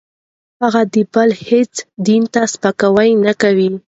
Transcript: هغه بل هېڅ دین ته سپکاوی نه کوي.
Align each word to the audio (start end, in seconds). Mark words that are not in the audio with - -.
هغه 0.61 0.81
بل 1.13 1.29
هېڅ 1.47 1.73
دین 2.05 2.23
ته 2.33 2.41
سپکاوی 2.53 3.11
نه 3.25 3.33
کوي. 3.41 3.69